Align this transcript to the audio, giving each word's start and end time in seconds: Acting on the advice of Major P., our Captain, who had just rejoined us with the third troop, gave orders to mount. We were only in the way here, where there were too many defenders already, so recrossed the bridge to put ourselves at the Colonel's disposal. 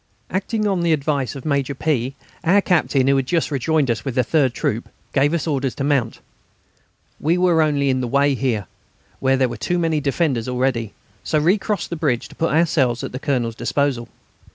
Acting 0.31 0.65
on 0.67 0.81
the 0.81 0.93
advice 0.93 1.35
of 1.35 1.45
Major 1.45 1.75
P., 1.75 2.15
our 2.43 2.59
Captain, 2.59 3.05
who 3.05 3.15
had 3.17 3.27
just 3.27 3.51
rejoined 3.51 3.91
us 3.91 4.03
with 4.03 4.15
the 4.15 4.23
third 4.23 4.51
troop, 4.51 4.89
gave 5.13 5.47
orders 5.47 5.75
to 5.75 5.83
mount. 5.83 6.21
We 7.19 7.37
were 7.37 7.61
only 7.61 7.91
in 7.91 8.01
the 8.01 8.07
way 8.07 8.33
here, 8.33 8.65
where 9.19 9.37
there 9.37 9.47
were 9.47 9.57
too 9.57 9.77
many 9.77 10.01
defenders 10.01 10.47
already, 10.47 10.93
so 11.23 11.37
recrossed 11.37 11.91
the 11.91 11.95
bridge 11.97 12.27
to 12.29 12.35
put 12.35 12.49
ourselves 12.51 13.03
at 13.03 13.11
the 13.11 13.19
Colonel's 13.19 13.53
disposal. 13.53 14.09